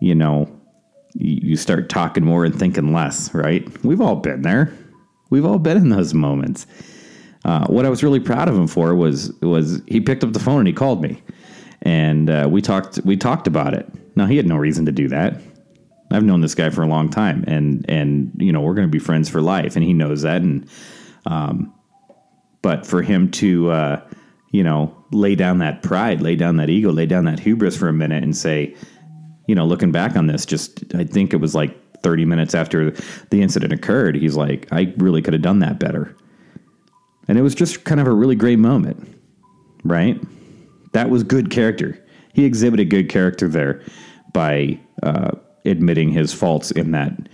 you 0.00 0.14
know, 0.14 0.48
you 1.14 1.56
start 1.56 1.88
talking 1.88 2.24
more 2.24 2.44
and 2.44 2.58
thinking 2.58 2.92
less, 2.92 3.32
right? 3.34 3.66
We've 3.84 4.00
all 4.00 4.16
been 4.16 4.42
there. 4.42 4.72
We've 5.30 5.44
all 5.44 5.58
been 5.58 5.76
in 5.76 5.88
those 5.90 6.12
moments. 6.14 6.66
uh, 7.44 7.66
what 7.66 7.84
I 7.84 7.88
was 7.90 8.02
really 8.02 8.20
proud 8.20 8.48
of 8.48 8.56
him 8.56 8.66
for 8.66 8.94
was 8.94 9.32
was 9.40 9.82
he 9.86 10.00
picked 10.00 10.24
up 10.24 10.32
the 10.32 10.40
phone 10.40 10.60
and 10.60 10.66
he 10.66 10.72
called 10.72 11.02
me, 11.02 11.22
and 11.82 12.30
uh, 12.30 12.48
we 12.50 12.62
talked 12.62 13.00
we 13.04 13.16
talked 13.16 13.46
about 13.46 13.74
it. 13.74 13.86
Now 14.16 14.26
he 14.26 14.36
had 14.36 14.46
no 14.46 14.56
reason 14.56 14.86
to 14.86 14.92
do 14.92 15.08
that. 15.08 15.40
I've 16.10 16.22
known 16.22 16.40
this 16.40 16.54
guy 16.54 16.70
for 16.70 16.82
a 16.82 16.86
long 16.86 17.10
time, 17.10 17.44
and 17.46 17.84
and 17.88 18.30
you 18.38 18.52
know 18.52 18.60
we're 18.60 18.74
going 18.74 18.88
to 18.88 18.92
be 18.92 18.98
friends 18.98 19.28
for 19.28 19.42
life, 19.42 19.76
and 19.76 19.84
he 19.84 19.92
knows 19.92 20.22
that. 20.22 20.40
And 20.42 20.68
um, 21.26 21.74
but 22.62 22.86
for 22.86 23.02
him 23.02 23.30
to 23.32 23.70
uh, 23.70 24.08
you 24.50 24.62
know 24.64 24.96
lay 25.12 25.34
down 25.34 25.58
that 25.58 25.82
pride, 25.82 26.22
lay 26.22 26.36
down 26.36 26.56
that 26.56 26.70
ego, 26.70 26.90
lay 26.90 27.06
down 27.06 27.24
that 27.26 27.40
hubris 27.40 27.76
for 27.76 27.88
a 27.88 27.92
minute, 27.92 28.22
and 28.22 28.36
say, 28.36 28.74
you 29.46 29.54
know, 29.54 29.64
looking 29.64 29.92
back 29.92 30.16
on 30.16 30.26
this, 30.26 30.46
just 30.46 30.94
I 30.94 31.04
think 31.04 31.32
it 31.32 31.36
was 31.36 31.54
like 31.54 31.76
30 32.02 32.24
minutes 32.24 32.54
after 32.54 32.90
the 33.30 33.42
incident 33.42 33.72
occurred, 33.72 34.14
he's 34.14 34.36
like, 34.36 34.68
I 34.70 34.94
really 34.98 35.22
could 35.22 35.32
have 35.32 35.42
done 35.42 35.60
that 35.60 35.78
better. 35.78 36.14
And 37.28 37.38
it 37.38 37.42
was 37.42 37.54
just 37.54 37.84
kind 37.84 38.00
of 38.00 38.06
a 38.06 38.12
really 38.12 38.36
great 38.36 38.58
moment, 38.58 39.18
right? 39.82 40.20
That 40.92 41.08
was 41.10 41.22
good 41.22 41.50
character. 41.50 41.98
He 42.34 42.44
exhibited 42.44 42.90
good 42.90 43.08
character 43.08 43.48
there 43.48 43.82
by 44.32 44.78
uh, 45.02 45.32
admitting 45.64 46.10
his 46.10 46.34
faults 46.34 46.70
in 46.70 46.90
that 46.90 47.28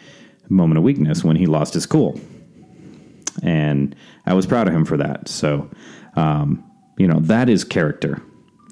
moment 0.49 0.79
of 0.79 0.85
weakness 0.85 1.25
when 1.25 1.37
he 1.37 1.47
lost 1.47 1.75
his 1.75 1.87
cool. 1.87 2.21
And 3.43 3.97
I 4.26 4.35
was 4.35 4.47
proud 4.47 4.69
of 4.69 4.75
him 4.75 4.85
for 4.85 4.97
that. 4.99 5.29
So, 5.29 5.69
um, 6.14 6.64
you 6.99 7.09
know, 7.09 7.21
that 7.21 7.49
is 7.49 7.64
character. 7.64 8.23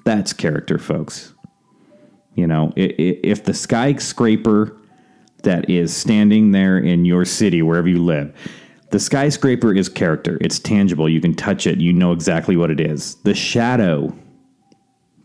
That's 0.05 0.31
character, 0.31 0.77
folks. 0.77 1.33
You 2.39 2.47
know, 2.47 2.71
if 2.77 3.43
the 3.43 3.53
skyscraper 3.53 4.77
that 5.43 5.69
is 5.69 5.93
standing 5.93 6.51
there 6.51 6.77
in 6.77 7.03
your 7.03 7.25
city, 7.25 7.61
wherever 7.61 7.89
you 7.89 8.01
live, 8.01 8.33
the 8.91 8.99
skyscraper 8.99 9.75
is 9.75 9.89
character. 9.89 10.37
It's 10.39 10.57
tangible. 10.57 11.09
You 11.09 11.19
can 11.19 11.35
touch 11.35 11.67
it. 11.67 11.81
You 11.81 11.91
know 11.91 12.13
exactly 12.13 12.55
what 12.55 12.71
it 12.71 12.79
is. 12.79 13.15
The 13.23 13.35
shadow 13.35 14.15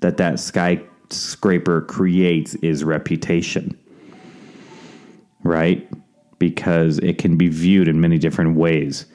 that 0.01 0.17
that 0.17 0.41
skyscraper 0.41 1.83
creates 1.83 2.57
is 2.57 2.83
reputation, 2.83 3.79
right? 5.45 5.89
Because 6.41 6.99
it 6.99 7.19
can 7.19 7.37
be 7.37 7.47
viewed 7.47 7.87
in 7.87 8.01
many 8.01 8.19
different 8.19 8.57
ways. 8.57 9.07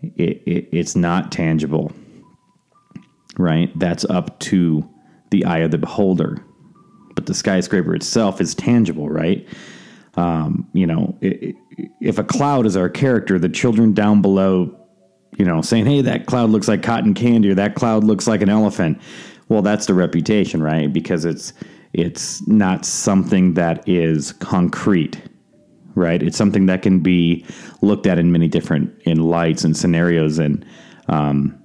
It, 0.00 0.42
it, 0.46 0.68
it's 0.70 0.94
not 0.94 1.32
tangible, 1.32 1.90
right? 3.36 3.76
That's 3.76 4.04
up 4.04 4.38
to 4.40 4.88
the 5.30 5.44
eye 5.44 5.58
of 5.58 5.72
the 5.72 5.78
beholder. 5.78 6.44
But 7.16 7.26
the 7.26 7.34
skyscraper 7.34 7.94
itself 7.96 8.40
is 8.40 8.54
tangible, 8.54 9.08
right? 9.08 9.48
Um, 10.16 10.68
you 10.72 10.86
know, 10.86 11.18
if 11.20 12.18
a 12.18 12.24
cloud 12.24 12.64
is 12.66 12.76
our 12.76 12.88
character, 12.88 13.38
the 13.38 13.48
children 13.48 13.92
down 13.92 14.22
below, 14.22 14.74
you 15.36 15.44
know, 15.44 15.60
saying, 15.60 15.86
"Hey, 15.86 16.00
that 16.02 16.26
cloud 16.26 16.50
looks 16.50 16.68
like 16.68 16.82
cotton 16.82 17.14
candy," 17.14 17.50
or 17.50 17.54
"That 17.54 17.74
cloud 17.74 18.04
looks 18.04 18.28
like 18.28 18.42
an 18.42 18.48
elephant." 18.48 19.00
Well, 19.48 19.62
that's 19.62 19.86
the 19.86 19.94
reputation, 19.94 20.62
right? 20.62 20.92
Because 20.92 21.24
it's 21.24 21.52
it's 21.92 22.46
not 22.46 22.84
something 22.84 23.54
that 23.54 23.86
is 23.88 24.32
concrete, 24.32 25.20
right? 25.94 26.22
It's 26.22 26.36
something 26.36 26.66
that 26.66 26.82
can 26.82 27.00
be 27.00 27.44
looked 27.82 28.06
at 28.06 28.18
in 28.18 28.32
many 28.32 28.48
different 28.48 28.92
in 29.04 29.22
lights 29.22 29.64
and 29.64 29.76
scenarios, 29.76 30.38
and 30.38 30.64
um, 31.08 31.58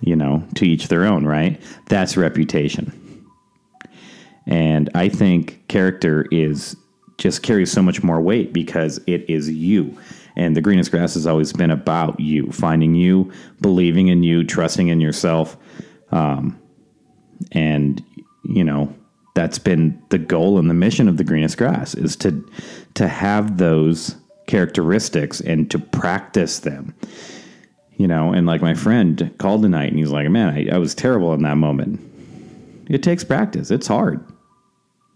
you 0.00 0.16
know, 0.16 0.44
to 0.54 0.66
each 0.66 0.88
their 0.88 1.04
own, 1.04 1.26
right? 1.26 1.60
That's 1.88 2.16
reputation. 2.16 2.92
And 4.48 4.90
I 4.94 5.08
think 5.08 5.68
character 5.68 6.26
is 6.32 6.74
just 7.18 7.42
carries 7.42 7.70
so 7.70 7.82
much 7.82 8.02
more 8.02 8.20
weight 8.20 8.52
because 8.52 8.98
it 9.06 9.28
is 9.28 9.50
you. 9.50 9.96
And 10.36 10.56
the 10.56 10.62
greenest 10.62 10.90
grass 10.90 11.14
has 11.14 11.26
always 11.26 11.52
been 11.52 11.70
about 11.70 12.18
you, 12.18 12.50
finding 12.50 12.94
you, 12.94 13.30
believing 13.60 14.08
in 14.08 14.22
you, 14.22 14.44
trusting 14.44 14.88
in 14.88 15.00
yourself. 15.00 15.56
Um, 16.12 16.58
and, 17.52 18.02
you 18.44 18.64
know, 18.64 18.94
that's 19.38 19.58
been 19.58 20.02
the 20.08 20.18
goal 20.18 20.58
and 20.58 20.68
the 20.68 20.74
mission 20.74 21.08
of 21.08 21.16
the 21.16 21.22
greenest 21.22 21.56
grass 21.58 21.94
is 21.94 22.16
to 22.16 22.44
to 22.94 23.06
have 23.06 23.58
those 23.58 24.16
characteristics 24.48 25.40
and 25.40 25.70
to 25.70 25.78
practice 25.78 26.58
them 26.58 26.92
you 27.96 28.08
know 28.08 28.32
and 28.32 28.48
like 28.48 28.60
my 28.60 28.74
friend 28.74 29.32
called 29.38 29.62
tonight 29.62 29.90
and 29.90 29.98
he's 29.98 30.10
like 30.10 30.28
man 30.28 30.52
I, 30.52 30.74
I 30.74 30.78
was 30.78 30.92
terrible 30.92 31.34
in 31.34 31.42
that 31.42 31.54
moment 31.54 32.00
it 32.90 33.00
takes 33.04 33.22
practice 33.22 33.70
it's 33.70 33.86
hard 33.86 34.24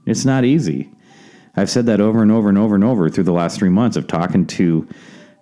it's 0.06 0.24
not 0.24 0.44
easy 0.44 0.90
I've 1.56 1.70
said 1.70 1.86
that 1.86 2.00
over 2.00 2.22
and 2.22 2.32
over 2.32 2.48
and 2.48 2.58
over 2.58 2.74
and 2.74 2.84
over 2.84 3.08
through 3.10 3.24
the 3.24 3.32
last 3.32 3.58
three 3.58 3.68
months 3.68 3.96
of 3.96 4.06
talking 4.06 4.46
to 4.46 4.88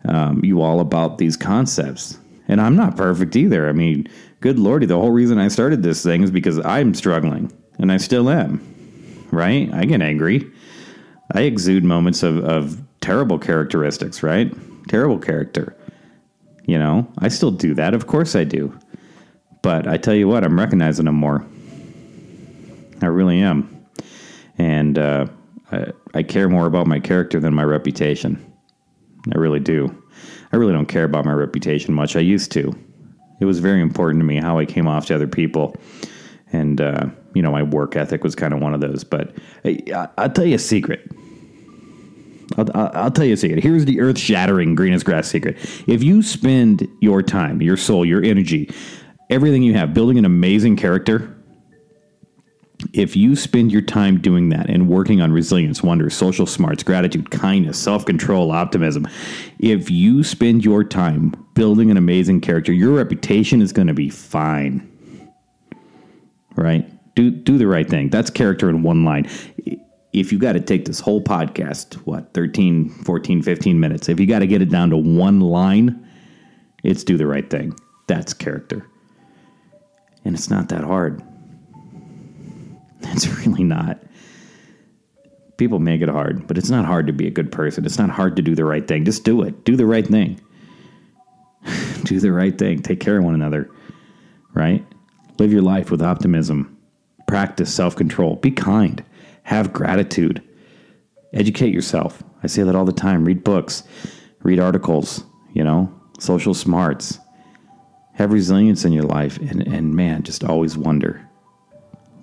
um, 0.06 0.44
you 0.44 0.60
all 0.60 0.80
about 0.80 1.18
these 1.18 1.36
concepts. 1.36 2.18
And 2.48 2.60
I'm 2.60 2.74
not 2.74 2.96
perfect 2.96 3.36
either. 3.36 3.68
I 3.68 3.72
mean, 3.72 4.08
good 4.40 4.58
lordy, 4.58 4.86
the 4.86 4.98
whole 4.98 5.12
reason 5.12 5.38
I 5.38 5.48
started 5.48 5.82
this 5.82 6.02
thing 6.02 6.22
is 6.22 6.30
because 6.30 6.58
I'm 6.64 6.94
struggling, 6.94 7.52
and 7.78 7.92
I 7.92 7.98
still 7.98 8.28
am. 8.28 8.66
Right? 9.30 9.72
I 9.72 9.84
get 9.84 10.02
angry. 10.02 10.50
I 11.32 11.42
exude 11.42 11.84
moments 11.84 12.24
of, 12.24 12.38
of 12.38 12.82
terrible 13.00 13.38
characteristics, 13.38 14.24
right? 14.24 14.52
Terrible 14.88 15.18
character. 15.18 15.76
You 16.64 16.78
know, 16.78 17.06
I 17.18 17.28
still 17.28 17.52
do 17.52 17.74
that. 17.74 17.94
Of 17.94 18.08
course 18.08 18.34
I 18.34 18.42
do. 18.42 18.76
But 19.62 19.86
I 19.86 19.96
tell 19.96 20.14
you 20.14 20.26
what, 20.26 20.42
I'm 20.42 20.58
recognizing 20.58 21.04
them 21.04 21.14
more. 21.14 21.46
I 23.00 23.06
really 23.06 23.40
am. 23.40 23.79
And, 24.60 24.98
uh, 24.98 25.26
I, 25.72 25.86
I 26.14 26.22
care 26.22 26.48
more 26.50 26.66
about 26.66 26.86
my 26.86 27.00
character 27.00 27.40
than 27.40 27.54
my 27.54 27.64
reputation. 27.64 28.52
I 29.34 29.38
really 29.38 29.60
do. 29.60 30.04
I 30.52 30.56
really 30.56 30.72
don't 30.72 30.86
care 30.86 31.04
about 31.04 31.24
my 31.24 31.32
reputation 31.32 31.94
much. 31.94 32.14
I 32.14 32.20
used 32.20 32.52
to. 32.52 32.72
It 33.40 33.46
was 33.46 33.58
very 33.58 33.80
important 33.80 34.20
to 34.20 34.26
me 34.26 34.36
how 34.36 34.58
I 34.58 34.66
came 34.66 34.86
off 34.86 35.06
to 35.06 35.14
other 35.14 35.26
people. 35.26 35.76
And, 36.52 36.78
uh, 36.80 37.06
you 37.34 37.40
know, 37.40 37.50
my 37.50 37.62
work 37.62 37.96
ethic 37.96 38.22
was 38.22 38.34
kind 38.34 38.52
of 38.52 38.60
one 38.60 38.74
of 38.74 38.80
those. 38.80 39.02
But 39.02 39.34
I, 39.64 40.08
will 40.18 40.28
tell 40.30 40.44
you 40.44 40.56
a 40.56 40.58
secret. 40.58 41.10
I'll, 42.58 42.66
I'll, 42.74 43.10
tell 43.10 43.24
you 43.24 43.32
a 43.32 43.36
secret. 43.38 43.62
Here's 43.62 43.86
the 43.86 44.00
earth 44.00 44.18
shattering 44.18 44.74
greenest 44.74 45.06
grass 45.06 45.28
secret. 45.28 45.56
If 45.86 46.02
you 46.02 46.20
spend 46.22 46.86
your 47.00 47.22
time, 47.22 47.62
your 47.62 47.78
soul, 47.78 48.04
your 48.04 48.22
energy, 48.22 48.70
everything 49.30 49.62
you 49.62 49.72
have 49.74 49.94
building 49.94 50.18
an 50.18 50.26
amazing 50.26 50.76
character, 50.76 51.39
if 52.92 53.16
you 53.16 53.36
spend 53.36 53.72
your 53.72 53.82
time 53.82 54.20
doing 54.20 54.48
that 54.48 54.68
and 54.68 54.88
working 54.88 55.20
on 55.20 55.32
resilience, 55.32 55.82
wonder, 55.82 56.10
social 56.10 56.46
smarts, 56.46 56.82
gratitude, 56.82 57.30
kindness, 57.30 57.78
self 57.78 58.04
control, 58.04 58.50
optimism, 58.50 59.06
if 59.58 59.90
you 59.90 60.22
spend 60.22 60.64
your 60.64 60.82
time 60.84 61.34
building 61.54 61.90
an 61.90 61.96
amazing 61.96 62.40
character, 62.40 62.72
your 62.72 62.92
reputation 62.92 63.62
is 63.62 63.72
going 63.72 63.88
to 63.88 63.94
be 63.94 64.10
fine. 64.10 64.86
Right? 66.56 66.88
Do, 67.14 67.30
do 67.30 67.58
the 67.58 67.66
right 67.66 67.88
thing. 67.88 68.10
That's 68.10 68.30
character 68.30 68.68
in 68.68 68.82
one 68.82 69.04
line. 69.04 69.28
If 70.12 70.32
you 70.32 70.38
got 70.38 70.54
to 70.54 70.60
take 70.60 70.84
this 70.84 70.98
whole 70.98 71.22
podcast, 71.22 71.94
what, 72.06 72.34
13, 72.34 72.88
14, 72.88 73.42
15 73.42 73.78
minutes, 73.78 74.08
if 74.08 74.18
you 74.18 74.26
got 74.26 74.40
to 74.40 74.46
get 74.46 74.60
it 74.60 74.68
down 74.68 74.90
to 74.90 74.96
one 74.96 75.40
line, 75.40 76.08
it's 76.82 77.04
do 77.04 77.16
the 77.16 77.26
right 77.26 77.48
thing. 77.48 77.78
That's 78.08 78.34
character. 78.34 78.86
And 80.24 80.34
it's 80.34 80.50
not 80.50 80.68
that 80.70 80.82
hard. 80.82 81.22
It's 83.02 83.26
really 83.28 83.64
not. 83.64 84.02
People 85.56 85.78
make 85.78 86.00
it 86.00 86.08
hard, 86.08 86.46
but 86.46 86.56
it's 86.56 86.70
not 86.70 86.86
hard 86.86 87.06
to 87.06 87.12
be 87.12 87.26
a 87.26 87.30
good 87.30 87.52
person. 87.52 87.84
It's 87.84 87.98
not 87.98 88.10
hard 88.10 88.36
to 88.36 88.42
do 88.42 88.54
the 88.54 88.64
right 88.64 88.86
thing. 88.86 89.04
Just 89.04 89.24
do 89.24 89.42
it. 89.42 89.64
Do 89.64 89.76
the 89.76 89.86
right 89.86 90.06
thing. 90.06 90.40
do 92.04 92.18
the 92.18 92.32
right 92.32 92.56
thing. 92.56 92.80
Take 92.80 93.00
care 93.00 93.18
of 93.18 93.24
one 93.24 93.34
another, 93.34 93.70
right? 94.54 94.84
Live 95.38 95.52
your 95.52 95.62
life 95.62 95.90
with 95.90 96.02
optimism. 96.02 96.76
Practice 97.26 97.72
self 97.72 97.94
control. 97.94 98.36
Be 98.36 98.50
kind. 98.50 99.04
Have 99.42 99.72
gratitude. 99.72 100.42
Educate 101.32 101.74
yourself. 101.74 102.22
I 102.42 102.46
say 102.46 102.62
that 102.62 102.74
all 102.74 102.86
the 102.86 102.92
time. 102.92 103.24
Read 103.24 103.44
books, 103.44 103.84
read 104.42 104.58
articles, 104.58 105.24
you 105.52 105.62
know, 105.62 105.94
social 106.18 106.54
smarts. 106.54 107.18
Have 108.14 108.32
resilience 108.32 108.84
in 108.84 108.92
your 108.92 109.04
life. 109.04 109.36
And, 109.38 109.60
and 109.66 109.94
man, 109.94 110.22
just 110.22 110.42
always 110.42 110.76
wonder. 110.76 111.26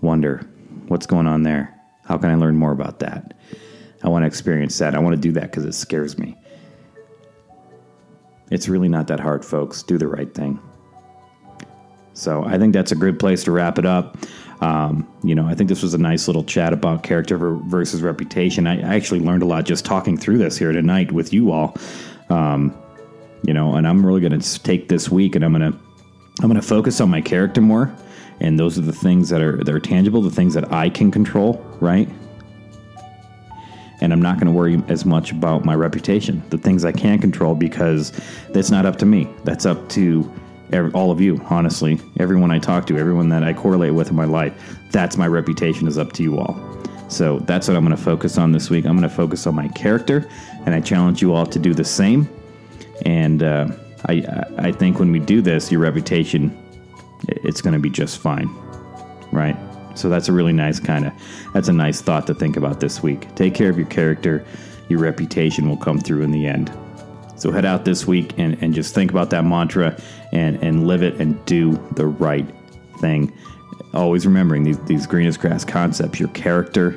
Wonder 0.02 0.48
What's 0.88 1.06
going 1.06 1.28
on 1.28 1.44
there? 1.44 1.74
How 2.06 2.18
can 2.18 2.30
I 2.30 2.36
learn 2.36 2.56
more 2.56 2.72
about 2.72 3.00
that? 3.00 3.34
I 4.04 4.10
want 4.10 4.24
to 4.24 4.28
experience 4.28 4.78
that. 4.78 4.96
I 4.96 5.00
want 5.00 5.16
to 5.16 5.22
do 5.22 5.32
that 5.34 5.44
because 5.44 5.66
it 5.66 5.74
scares 5.74 6.18
me. 6.18 6.38
It's 8.50 8.70
really 8.70 8.88
not 8.88 9.08
that 9.08 9.20
hard, 9.20 9.44
folks. 9.44 9.84
Do 9.84 9.98
the 9.98 10.08
right 10.08 10.34
thing. 10.34 10.60
So 12.14 12.44
I 12.46 12.58
think 12.58 12.74
that's 12.74 12.92
a 12.92 12.96
good 12.96 13.20
place 13.20 13.44
to 13.44 13.52
wrap 13.52 13.78
it 13.78 13.86
up. 13.86 14.18
Um, 14.62 15.08
you 15.24 15.36
know, 15.36 15.46
I 15.46 15.54
think 15.54 15.70
this 15.70 15.84
was 15.84 15.94
a 15.94 16.00
nice 16.00 16.28
little 16.28 16.44
chat 16.44 16.74
about 16.74 17.04
character 17.04 17.38
versus 17.38 18.02
reputation. 18.02 18.66
I, 18.66 18.82
actually 18.96 19.20
learned 19.20 19.44
a 19.44 19.46
lot 19.46 19.66
just 19.66 19.86
talking 19.86 20.18
through 20.18 20.40
this 20.40 20.58
here 20.58 20.72
tonight 20.72 21.12
with 21.12 21.32
you 21.32 21.52
all. 21.52 21.76
Um, 22.30 22.76
you 23.44 23.54
know, 23.54 23.76
and 23.76 23.88
I'm 23.88 24.04
really 24.04 24.22
going 24.22 24.40
to 24.40 24.64
take 24.64 24.88
this 24.88 25.12
week 25.12 25.36
and 25.36 25.46
I'm 25.46 25.54
going 25.54 25.72
to 25.72 25.78
I'm 26.40 26.48
going 26.48 26.62
to 26.62 26.68
focus 26.68 27.02
on 27.02 27.10
my 27.10 27.22
character 27.22 27.62
more 27.62 27.96
and 28.40 28.60
those 28.60 28.78
are 28.78 28.82
the 28.82 28.94
things 28.94 29.30
that 29.30 29.42
are 29.42 29.58
that 29.64 29.74
are 29.74 29.80
tangible, 29.80 30.22
the 30.22 30.32
things 30.32 30.54
that 30.54 30.72
I 30.72 30.90
can 30.90 31.12
control, 31.12 31.64
right? 31.80 32.10
And 34.00 34.14
I'm 34.14 34.22
not 34.22 34.36
going 34.36 34.46
to 34.46 34.54
worry 34.54 34.82
as 34.90 35.06
much 35.06 35.32
about 35.32 35.66
my 35.66 35.74
reputation, 35.74 36.44
the 36.50 36.58
things 36.58 36.86
I 36.86 36.92
can't 36.92 37.20
control, 37.20 37.56
because 37.56 38.12
that's 38.50 38.70
not 38.70 38.86
up 38.86 38.98
to 38.98 39.08
me. 39.08 39.28
That's 39.44 39.66
up 39.66 39.90
to 39.90 40.32
Every, 40.72 40.92
all 40.92 41.12
of 41.12 41.22
you, 41.22 41.42
honestly, 41.50 41.98
everyone 42.20 42.52
I 42.52 42.60
talk 42.60 42.88
to, 42.88 42.98
everyone 42.98 43.30
that 43.30 43.42
I 43.42 43.54
correlate 43.54 43.94
with 43.94 44.10
in 44.10 44.16
my 44.16 44.26
life, 44.26 44.54
that's 44.92 45.16
my 45.16 45.28
reputation 45.28 45.88
is 45.88 45.98
up 45.98 46.12
to 46.14 46.24
you 46.24 46.40
all. 46.40 46.60
So 47.08 47.40
that's 47.40 47.70
what 47.70 47.78
I'm 47.78 47.86
going 47.86 47.96
to 47.96 48.04
focus 48.04 48.38
on 48.38 48.52
this 48.52 48.70
week. 48.70 48.86
I'm 48.86 48.98
going 48.98 49.10
to 49.10 49.16
focus 49.16 49.48
on 49.48 49.56
my 49.56 49.70
character, 49.70 50.28
and 50.66 50.76
I 50.76 50.82
challenge 50.82 51.22
you 51.22 51.34
all 51.34 51.46
to 51.46 51.58
do 51.58 51.74
the 51.74 51.86
same. 51.86 52.28
And 53.06 53.44
uh, 53.44 53.70
I, 54.10 54.44
I 54.58 54.72
think 54.74 55.00
when 55.00 55.10
we 55.10 55.20
do 55.20 55.42
this, 55.42 55.72
your 55.72 55.80
reputation, 55.80 56.52
it's 57.28 57.62
going 57.62 57.74
to 57.74 57.80
be 57.80 57.90
just 57.90 58.20
fine, 58.20 58.48
right? 59.32 59.58
So 59.96 60.10
that's 60.10 60.30
a 60.30 60.32
really 60.32 60.54
nice 60.54 60.80
kind 60.80 61.08
of, 61.08 61.14
that's 61.54 61.68
a 61.68 61.74
nice 61.74 62.02
thought 62.02 62.28
to 62.28 62.34
think 62.34 62.58
about 62.58 62.80
this 62.80 63.02
week. 63.02 63.34
Take 63.36 63.56
care 63.56 63.70
of 63.70 63.78
your 63.78 63.88
character. 63.88 64.46
Your 64.90 65.00
reputation 65.00 65.68
will 65.68 65.78
come 65.78 66.00
through 66.00 66.22
in 66.22 66.32
the 66.32 66.46
end. 66.46 66.72
So 67.36 67.52
head 67.52 67.66
out 67.66 67.86
this 67.86 68.08
week 68.08 68.34
and, 68.38 68.62
and 68.62 68.74
just 68.74 68.96
think 68.96 69.12
about 69.12 69.30
that 69.32 69.44
mantra 69.44 70.00
and, 70.32 70.62
and 70.64 70.88
live 70.88 71.04
it 71.04 71.16
and 71.16 71.44
do 71.46 71.74
the 71.94 72.08
right 72.08 72.48
thing. 73.00 73.34
Always 73.94 74.26
remembering 74.26 74.64
these, 74.64 74.80
these 74.82 75.08
greenest 75.08 75.40
grass 75.40 75.64
concepts, 75.64 76.20
your 76.20 76.30
character, 76.30 76.96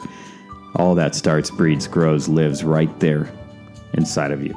all 0.76 0.94
that 0.94 1.14
starts, 1.14 1.50
breeds, 1.50 1.86
grows, 1.86 2.28
lives 2.28 2.64
right 2.64 3.00
there 3.00 3.30
inside 3.94 4.30
of 4.30 4.44
you. 4.44 4.56